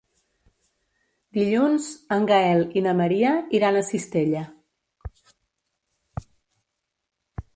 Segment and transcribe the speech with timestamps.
[1.37, 4.43] Dilluns en Gaël i na Maria iran a Cistella.